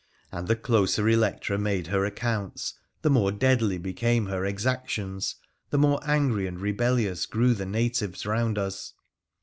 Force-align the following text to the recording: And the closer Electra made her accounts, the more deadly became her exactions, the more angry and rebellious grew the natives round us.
And 0.31 0.47
the 0.47 0.55
closer 0.55 1.07
Electra 1.07 1.59
made 1.59 1.85
her 1.85 2.05
accounts, 2.05 2.73
the 3.03 3.09
more 3.11 3.31
deadly 3.31 3.77
became 3.77 4.25
her 4.25 4.43
exactions, 4.47 5.35
the 5.69 5.77
more 5.77 5.99
angry 6.03 6.47
and 6.47 6.59
rebellious 6.59 7.27
grew 7.27 7.53
the 7.53 7.67
natives 7.67 8.25
round 8.25 8.57
us. 8.57 8.93